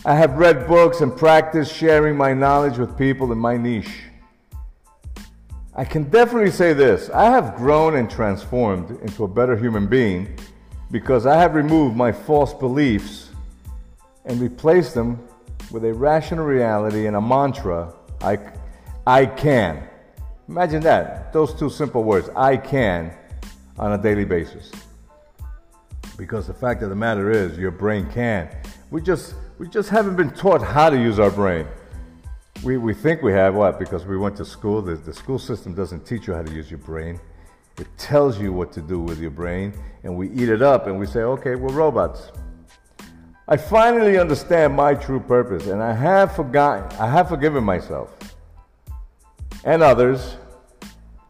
I 0.04 0.14
have 0.14 0.34
read 0.36 0.68
books 0.68 1.00
and 1.00 1.16
practiced 1.16 1.74
sharing 1.74 2.18
my 2.18 2.34
knowledge 2.34 2.76
with 2.76 2.98
people 2.98 3.32
in 3.32 3.38
my 3.38 3.56
niche. 3.56 4.02
I 5.74 5.86
can 5.86 6.04
definitely 6.10 6.50
say 6.50 6.74
this 6.74 7.08
I 7.08 7.30
have 7.30 7.56
grown 7.56 7.96
and 7.96 8.10
transformed 8.10 9.00
into 9.00 9.24
a 9.24 9.28
better 9.28 9.56
human 9.56 9.86
being 9.86 10.38
because 10.90 11.24
I 11.24 11.38
have 11.38 11.54
removed 11.54 11.96
my 11.96 12.12
false 12.12 12.52
beliefs 12.52 13.30
and 14.26 14.38
replaced 14.42 14.92
them 14.92 15.18
with 15.70 15.86
a 15.86 15.94
rational 15.94 16.44
reality 16.44 17.06
and 17.06 17.16
a 17.16 17.22
mantra 17.22 17.94
I, 18.20 18.38
I 19.06 19.24
can. 19.24 19.88
Imagine 20.46 20.82
that, 20.82 21.32
those 21.32 21.54
two 21.54 21.70
simple 21.70 22.04
words 22.04 22.28
I 22.36 22.58
can 22.58 23.14
on 23.78 23.92
a 23.92 23.98
daily 23.98 24.26
basis 24.26 24.70
because 26.16 26.46
the 26.46 26.54
fact 26.54 26.82
of 26.82 26.90
the 26.90 26.96
matter 26.96 27.30
is 27.30 27.58
your 27.58 27.70
brain 27.70 28.10
can. 28.10 28.48
We 28.90 29.02
just 29.02 29.34
we 29.58 29.68
just 29.68 29.88
haven't 29.88 30.16
been 30.16 30.30
taught 30.30 30.62
how 30.62 30.90
to 30.90 30.96
use 30.96 31.18
our 31.18 31.30
brain. 31.30 31.66
We, 32.62 32.76
we 32.76 32.94
think 32.94 33.22
we 33.22 33.32
have 33.32 33.54
what? 33.54 33.78
Because 33.78 34.06
we 34.06 34.16
went 34.16 34.36
to 34.36 34.44
school. 34.44 34.80
The, 34.80 34.94
the 34.94 35.12
school 35.12 35.38
system 35.38 35.74
doesn't 35.74 36.06
teach 36.06 36.26
you 36.26 36.34
how 36.34 36.42
to 36.42 36.52
use 36.52 36.70
your 36.70 36.78
brain. 36.78 37.20
It 37.78 37.88
tells 37.98 38.38
you 38.38 38.52
what 38.52 38.72
to 38.72 38.80
do 38.80 39.00
with 39.00 39.20
your 39.20 39.30
brain, 39.30 39.74
and 40.04 40.16
we 40.16 40.30
eat 40.30 40.48
it 40.48 40.62
up 40.62 40.86
and 40.86 40.98
we 40.98 41.06
say, 41.06 41.20
okay, 41.20 41.56
we're 41.56 41.72
robots. 41.72 42.30
I 43.46 43.56
finally 43.56 44.16
understand 44.16 44.74
my 44.74 44.94
true 44.94 45.20
purpose, 45.20 45.66
and 45.66 45.82
I 45.82 45.92
have 45.92 46.34
forgotten, 46.34 46.98
I 46.98 47.08
have 47.08 47.28
forgiven 47.28 47.62
myself 47.62 48.16
and 49.64 49.82
others 49.82 50.36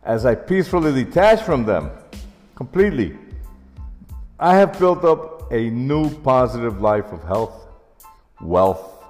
as 0.03 0.26
I 0.26 0.35
peacefully 0.35 0.93
detach 0.93 1.43
from 1.43 1.64
them 1.64 1.91
completely. 2.55 3.17
I 4.38 4.57
have 4.57 4.79
built 4.81 5.05
up 5.05 5.53
a 5.53 5.71
new 5.71 6.11
positive 6.11 6.81
life 6.81 7.12
of 7.12 7.23
health, 7.23 7.69
wealth, 8.41 9.05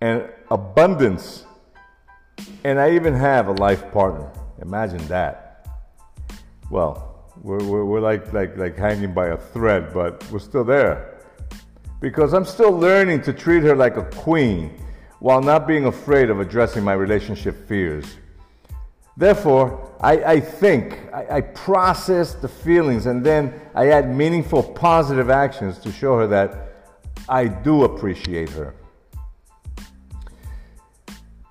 and 0.00 0.30
abundance. 0.50 1.44
And 2.64 2.78
I 2.80 2.92
even 2.92 3.14
have 3.14 3.48
a 3.48 3.52
life 3.52 3.92
partner. 3.92 4.30
Imagine 4.62 5.06
that. 5.08 5.68
Well, 6.70 7.30
we're, 7.42 7.62
we're, 7.62 7.84
we're 7.84 8.00
like, 8.00 8.32
like, 8.32 8.56
like 8.56 8.76
hanging 8.76 9.12
by 9.12 9.28
a 9.28 9.36
thread, 9.36 9.92
but 9.92 10.26
we're 10.30 10.38
still 10.38 10.64
there. 10.64 11.20
Because 12.00 12.32
I'm 12.32 12.46
still 12.46 12.72
learning 12.72 13.20
to 13.22 13.34
treat 13.34 13.62
her 13.64 13.76
like 13.76 13.98
a 13.98 14.04
queen 14.04 14.74
while 15.18 15.42
not 15.42 15.66
being 15.66 15.86
afraid 15.86 16.30
of 16.30 16.40
addressing 16.40 16.82
my 16.82 16.94
relationship 16.94 17.68
fears. 17.68 18.16
Therefore, 19.16 19.96
I, 20.00 20.12
I 20.24 20.40
think, 20.40 20.98
I, 21.12 21.36
I, 21.36 21.40
process 21.40 22.34
the 22.34 22.48
feelings, 22.48 23.06
and 23.06 23.24
then 23.24 23.58
I 23.74 23.88
add 23.88 24.14
meaningful 24.14 24.62
positive 24.62 25.30
actions 25.30 25.78
to 25.78 25.90
show 25.90 26.18
her 26.18 26.26
that 26.26 26.74
I 27.26 27.46
do 27.48 27.84
appreciate 27.84 28.50
her. 28.50 28.74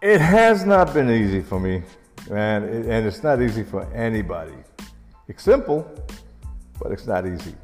It 0.02 0.22
has 0.22 0.64
not 0.64 0.94
been 0.94 1.10
easy 1.10 1.42
for 1.42 1.60
me, 1.60 1.82
man, 2.30 2.64
and 2.64 3.08
it's 3.08 3.24
not 3.24 3.42
easy 3.42 3.64
for 3.64 3.92
anybody. 3.94 4.54
It's 5.28 5.42
simple, 5.42 5.90
but 6.80 6.92
it's 6.92 7.08
not 7.08 7.26
easy. 7.26 7.56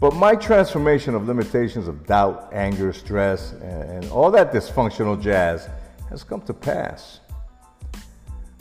But 0.00 0.14
my 0.14 0.34
transformation 0.34 1.14
of 1.14 1.28
limitations 1.28 1.86
of 1.86 2.04
doubt, 2.06 2.50
anger, 2.52 2.92
stress, 2.92 3.52
and, 3.52 3.62
and 4.02 4.10
all 4.10 4.32
that 4.32 4.52
dysfunctional 4.52 5.20
jazz 5.20 5.68
has 6.10 6.24
come 6.24 6.40
to 6.42 6.52
pass. 6.52 7.20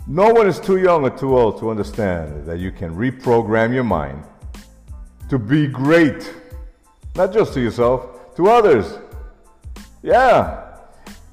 No 0.08 0.32
one 0.32 0.46
is 0.46 0.60
too 0.60 0.78
young 0.78 1.04
or 1.04 1.10
too 1.10 1.36
old 1.36 1.60
to 1.60 1.72
understand 1.72 2.46
that 2.46 2.60
you 2.60 2.72
can 2.72 2.96
reprogram 2.96 3.74
your 3.74 3.84
mind 3.84 4.24
to 5.30 5.40
be 5.40 5.66
great, 5.66 6.32
not 7.16 7.34
just 7.34 7.56
to 7.56 7.62
yourself, 7.62 8.36
to 8.36 8.48
others. 8.48 9.00
Yeah. 10.04 10.62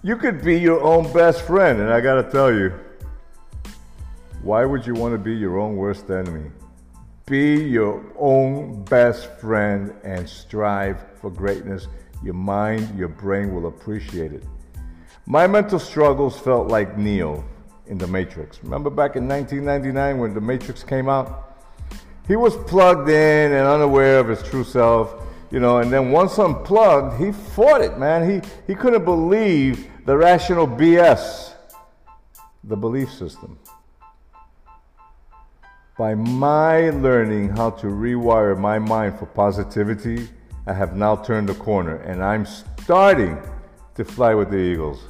You 0.03 0.17
could 0.17 0.43
be 0.43 0.59
your 0.59 0.83
own 0.83 1.13
best 1.13 1.43
friend, 1.43 1.81
and 1.81 1.93
I 1.93 2.01
gotta 2.01 2.23
tell 2.23 2.51
you, 2.51 2.73
why 4.43 4.65
would 4.65 4.87
you 4.87 4.95
want 4.95 5.13
to 5.13 5.19
be 5.19 5.35
your 5.35 5.61
own 5.61 5.77
worst 5.77 6.09
enemy? 6.09 6.51
Be 7.27 7.63
your 7.63 8.03
own 8.19 8.83
best 8.85 9.39
friend 9.39 9.95
and 10.03 10.27
strive 10.27 11.05
for 11.21 11.31
greatness. 11.31 11.89
Your 12.25 12.35
mind, 12.35 12.99
your 12.99 13.09
brain 13.09 13.55
will 13.55 13.67
appreciate 13.67 14.33
it. 14.33 14.45
My 15.27 15.47
mental 15.47 15.79
struggles 15.79 16.39
felt 16.39 16.69
like 16.69 16.97
Neo 16.97 17.45
in 17.87 17.99
The 17.99 18.07
Matrix. 18.07 18.63
Remember 18.63 18.91
back 18.91 19.17
in 19.17 19.29
1999 19.29 20.19
when 20.19 20.35
The 20.35 20.41
Matrix 20.41 20.83
came 20.83 21.09
out? 21.09 21.57
He 22.29 22.37
was 22.37 22.57
plugged 22.57 23.09
in 23.09 23.53
and 23.53 23.67
unaware 23.67 24.19
of 24.19 24.29
his 24.29 24.43
true 24.43 24.65
self, 24.65 25.27
you 25.51 25.61
know, 25.61 25.79
and 25.79 25.93
then 25.93 26.13
once 26.13 26.39
unplugged, 26.39 27.21
he 27.21 27.33
fought 27.33 27.81
it, 27.81 27.99
man. 27.99 28.29
He, 28.29 28.49
he 28.67 28.75
couldn't 28.75 29.05
believe 29.05 29.89
the 30.07 30.17
rational 30.17 30.67
BS, 30.67 31.53
the 32.65 32.77
belief 32.77 33.13
system. 33.13 33.59
By 35.99 36.15
my 36.15 36.91
learning 36.91 37.51
how 37.51 37.71
to 37.71 37.89
rewire 37.89 38.59
my 38.59 38.79
mind 38.79 39.19
for 39.19 39.27
positivity, 39.27 40.29
I 40.67 40.73
have 40.73 40.97
now 40.97 41.17
turned 41.17 41.49
the 41.49 41.55
corner 41.55 41.97
and 41.97 42.23
I'm 42.23 42.47
starting 42.47 43.37
to 43.97 44.05
fly 44.05 44.35
with 44.35 44.51
the 44.51 44.57
eagles. 44.57 45.01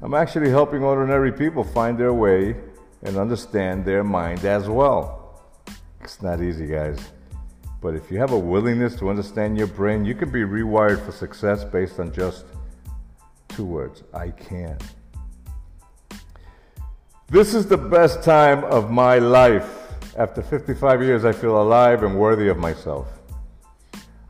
I'm 0.00 0.14
actually 0.14 0.50
helping 0.50 0.82
ordinary 0.84 1.32
people 1.32 1.64
find 1.64 1.98
their 1.98 2.12
way 2.12 2.54
and 3.02 3.16
understand 3.16 3.84
their 3.84 4.04
mind 4.04 4.44
as 4.44 4.68
well. 4.68 5.42
It's 6.00 6.22
not 6.22 6.40
easy, 6.40 6.68
guys. 6.68 6.98
But 7.80 7.94
if 7.94 8.10
you 8.10 8.18
have 8.18 8.32
a 8.32 8.38
willingness 8.38 8.94
to 8.96 9.08
understand 9.08 9.58
your 9.58 9.66
brain, 9.66 10.04
you 10.04 10.14
can 10.14 10.30
be 10.30 10.42
rewired 10.42 11.04
for 11.04 11.10
success 11.10 11.64
based 11.64 11.98
on 11.98 12.12
just 12.12 12.44
two 13.48 13.64
words 13.64 14.04
I 14.14 14.30
can. 14.30 14.78
This 17.28 17.52
is 17.52 17.66
the 17.66 17.76
best 17.76 18.22
time 18.22 18.64
of 18.64 18.90
my 18.90 19.18
life. 19.18 19.68
After 20.16 20.42
55 20.42 21.02
years, 21.02 21.24
I 21.24 21.32
feel 21.32 21.60
alive 21.60 22.04
and 22.04 22.18
worthy 22.18 22.48
of 22.48 22.56
myself. 22.56 23.08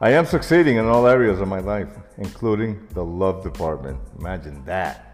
I 0.01 0.13
am 0.13 0.25
succeeding 0.25 0.79
in 0.79 0.87
all 0.87 1.07
areas 1.07 1.41
of 1.41 1.49
my 1.49 1.61
life, 1.61 1.89
including 2.17 2.87
the 2.95 3.05
love 3.05 3.43
department. 3.43 3.99
Imagine 4.19 4.65
that. 4.65 5.08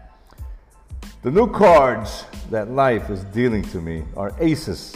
The 1.25 1.31
new 1.31 1.49
cards 1.51 2.23
that 2.51 2.69
life 2.69 3.09
is 3.09 3.23
dealing 3.23 3.63
to 3.69 3.81
me 3.81 4.03
are 4.15 4.31
aces 4.39 4.95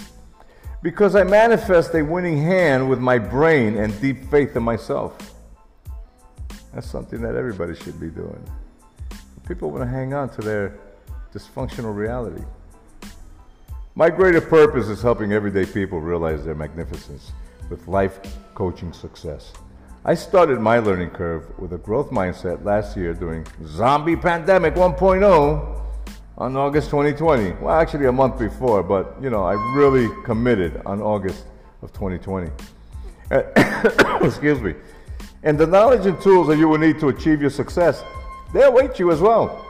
because 0.83 1.15
I 1.15 1.23
manifest 1.23 1.95
a 1.95 2.03
winning 2.03 2.37
hand 2.37 2.87
with 2.87 2.99
my 2.99 3.17
brain 3.17 3.75
and 3.77 3.99
deep 3.99 4.29
faith 4.29 4.55
in 4.55 4.61
myself. 4.61 5.17
That's 6.71 6.87
something 6.87 7.19
that 7.21 7.33
everybody 7.33 7.73
should 7.73 7.99
be 7.99 8.09
doing. 8.09 8.47
People 9.47 9.71
want 9.71 9.83
to 9.85 9.89
hang 9.89 10.13
on 10.13 10.29
to 10.35 10.41
their 10.41 10.77
dysfunctional 11.33 11.95
reality. 11.95 12.43
My 13.95 14.11
greater 14.11 14.39
purpose 14.39 14.87
is 14.87 15.01
helping 15.01 15.33
everyday 15.33 15.65
people 15.65 15.99
realize 15.99 16.45
their 16.45 16.53
magnificence 16.53 17.31
with 17.71 17.87
life 17.87 18.19
coaching 18.53 18.93
success. 18.93 19.51
I 20.05 20.13
started 20.13 20.59
my 20.59 20.77
learning 20.77 21.09
curve 21.09 21.57
with 21.57 21.73
a 21.73 21.79
growth 21.79 22.11
mindset 22.11 22.63
last 22.63 22.95
year 22.95 23.15
during 23.15 23.47
Zombie 23.65 24.15
Pandemic 24.15 24.75
1.0 24.75 25.79
on 26.39 26.55
August 26.55 26.89
2020. 26.89 27.51
Well, 27.61 27.75
actually 27.75 28.05
a 28.05 28.11
month 28.11 28.39
before, 28.39 28.81
but 28.81 29.17
you 29.21 29.29
know, 29.29 29.43
I 29.43 29.53
really 29.75 30.07
committed 30.23 30.81
on 30.85 31.01
August 31.01 31.45
of 31.81 31.91
2020. 31.91 32.49
Excuse 34.25 34.61
me. 34.61 34.73
And 35.43 35.57
the 35.57 35.67
knowledge 35.67 36.05
and 36.05 36.19
tools 36.21 36.47
that 36.47 36.57
you 36.57 36.67
will 36.67 36.77
need 36.77 36.99
to 36.99 37.09
achieve 37.09 37.41
your 37.41 37.49
success, 37.49 38.03
they 38.53 38.63
await 38.63 38.99
you 38.99 39.11
as 39.11 39.19
well. 39.19 39.65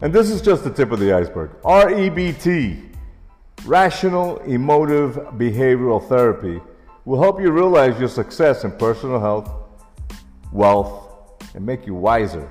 And 0.00 0.12
this 0.12 0.30
is 0.30 0.42
just 0.42 0.64
the 0.64 0.70
tip 0.70 0.92
of 0.92 1.00
the 1.00 1.12
iceberg. 1.12 1.50
REBT, 1.62 2.94
Rational 3.64 4.38
Emotive 4.40 5.14
Behavioral 5.38 6.06
Therapy, 6.06 6.60
will 7.06 7.20
help 7.20 7.40
you 7.40 7.50
realize 7.50 7.98
your 7.98 8.08
success 8.08 8.64
in 8.64 8.72
personal 8.72 9.18
health, 9.18 9.50
wealth, 10.52 11.08
and 11.54 11.64
make 11.64 11.86
you 11.86 11.94
wiser 11.94 12.50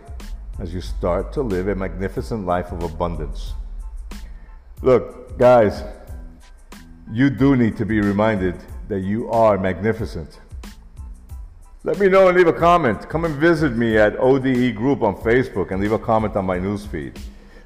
as 0.63 0.73
you 0.73 0.79
start 0.79 1.33
to 1.33 1.41
live 1.41 1.67
a 1.67 1.75
magnificent 1.75 2.45
life 2.45 2.71
of 2.71 2.83
abundance. 2.83 3.53
Look, 4.81 5.37
guys, 5.37 5.83
you 7.11 7.29
do 7.29 7.57
need 7.57 7.75
to 7.75 7.85
be 7.85 7.99
reminded 7.99 8.55
that 8.87 9.01
you 9.01 9.29
are 9.29 9.57
magnificent. 9.57 10.39
Let 11.83 11.99
me 11.99 12.07
know 12.07 12.29
and 12.29 12.37
leave 12.37 12.47
a 12.47 12.53
comment. 12.53 13.09
Come 13.09 13.25
and 13.25 13.35
visit 13.35 13.75
me 13.75 13.97
at 13.97 14.15
ODE 14.17 14.73
Group 14.73 15.01
on 15.03 15.15
Facebook 15.17 15.71
and 15.71 15.81
leave 15.81 15.91
a 15.91 15.99
comment 15.99 16.37
on 16.37 16.45
my 16.45 16.57
newsfeed. 16.57 17.19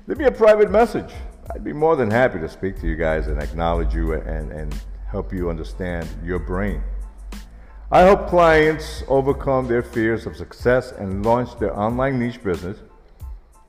Leave 0.07 0.17
me 0.17 0.25
a 0.25 0.31
private 0.31 0.71
message. 0.71 1.13
I'd 1.53 1.63
be 1.63 1.73
more 1.73 1.95
than 1.95 2.10
happy 2.10 2.39
to 2.39 2.49
speak 2.49 2.79
to 2.81 2.88
you 2.88 2.95
guys 2.95 3.27
and 3.27 3.39
acknowledge 3.39 3.93
you 3.93 4.13
and, 4.13 4.51
and 4.51 4.75
help 5.12 5.31
you 5.31 5.51
understand 5.51 6.10
your 6.23 6.39
brain. 6.39 6.81
I 7.91 7.99
help 7.99 8.27
clients 8.27 9.03
overcome 9.07 9.67
their 9.67 9.83
fears 9.83 10.25
of 10.25 10.36
success 10.36 10.91
and 10.93 11.23
launch 11.23 11.57
their 11.60 11.77
online 11.77 12.19
niche 12.19 12.43
business 12.43 12.79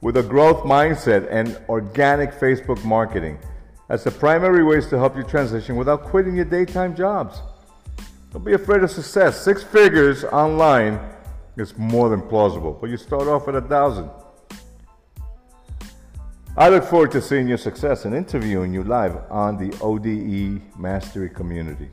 with 0.00 0.16
a 0.16 0.22
growth 0.22 0.64
mindset 0.64 1.26
and 1.30 1.58
organic 1.68 2.32
Facebook 2.32 2.82
marketing 2.84 3.38
as 3.88 4.04
the 4.04 4.10
primary 4.10 4.62
ways 4.62 4.86
to 4.88 4.98
help 4.98 5.16
you 5.16 5.22
transition 5.22 5.76
without 5.76 6.04
quitting 6.04 6.36
your 6.36 6.44
daytime 6.44 6.94
jobs. 6.94 7.40
Don't 8.32 8.44
be 8.44 8.52
afraid 8.52 8.82
of 8.82 8.90
success. 8.90 9.42
Six 9.42 9.62
figures 9.64 10.24
online 10.24 11.00
is 11.56 11.76
more 11.78 12.08
than 12.08 12.20
plausible, 12.22 12.76
but 12.80 12.90
you 12.90 12.96
start 12.96 13.26
off 13.26 13.48
at 13.48 13.54
a 13.54 13.60
thousand. 13.60 14.10
I 16.56 16.68
look 16.68 16.84
forward 16.84 17.12
to 17.12 17.22
seeing 17.22 17.48
your 17.48 17.56
success 17.56 18.04
and 18.04 18.14
interviewing 18.14 18.74
you 18.74 18.82
live 18.82 19.16
on 19.30 19.56
the 19.56 19.76
ODE 19.80 20.60
Mastery 20.78 21.30
community. 21.30 21.88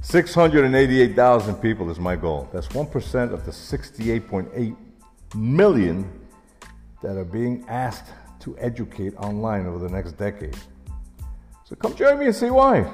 688,000 0.00 1.54
people 1.56 1.90
is 1.90 1.98
my 1.98 2.16
goal. 2.16 2.48
That's 2.52 2.68
1% 2.68 3.32
of 3.32 3.44
the 3.44 3.50
68.8 3.50 4.76
million 5.34 6.10
that 7.04 7.18
are 7.18 7.24
being 7.24 7.62
asked 7.68 8.12
to 8.40 8.56
educate 8.58 9.14
online 9.16 9.66
over 9.66 9.78
the 9.78 9.90
next 9.90 10.12
decade. 10.12 10.56
So 11.64 11.76
come 11.76 11.94
join 11.94 12.18
me 12.18 12.26
and 12.26 12.34
see 12.34 12.48
why. 12.48 12.90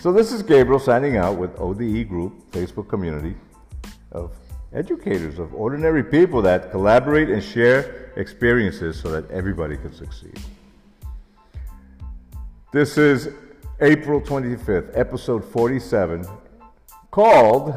So 0.00 0.12
this 0.12 0.32
is 0.32 0.42
Gabriel 0.42 0.78
signing 0.78 1.16
out 1.16 1.38
with 1.38 1.58
ODE 1.58 2.06
Group 2.10 2.52
Facebook 2.52 2.88
community 2.88 3.34
of 4.10 4.32
educators, 4.74 5.38
of 5.38 5.54
ordinary 5.54 6.04
people 6.04 6.42
that 6.42 6.70
collaborate 6.70 7.30
and 7.30 7.42
share 7.42 8.12
experiences 8.16 9.00
so 9.00 9.10
that 9.10 9.30
everybody 9.30 9.78
can 9.78 9.94
succeed. 9.94 10.38
This 12.70 12.98
is 12.98 13.30
April 13.80 14.20
25th, 14.20 14.90
episode 14.94 15.42
47, 15.42 16.26
called 17.10 17.74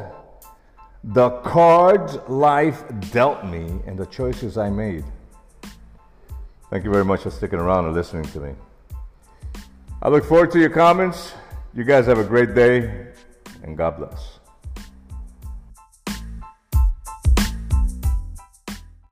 The 1.09 1.29
Cards 1.41 2.17
Life 2.27 2.83
Dealt 3.11 3.45
Me 3.45 3.79
and 3.85 3.95
the 3.95 4.07
Choices 4.07 4.57
I 4.57 4.71
Made. 4.71 5.05
Thank 6.71 6.83
you 6.83 6.89
very 6.89 7.05
much 7.05 7.21
for 7.21 7.29
sticking 7.29 7.59
around 7.59 7.85
and 7.85 7.93
listening 7.93 8.23
to 8.23 8.39
me. 8.39 8.55
I 10.01 10.09
look 10.09 10.25
forward 10.25 10.49
to 10.53 10.59
your 10.59 10.71
comments. 10.71 11.33
You 11.75 11.83
guys 11.83 12.07
have 12.07 12.17
a 12.17 12.23
great 12.23 12.55
day, 12.55 13.05
and 13.61 13.77
God 13.77 13.97
bless. 13.97 14.34